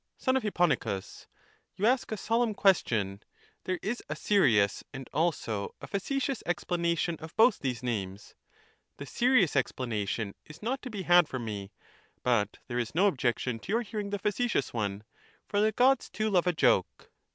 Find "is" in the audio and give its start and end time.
3.83-4.01, 10.43-10.63, 12.79-12.95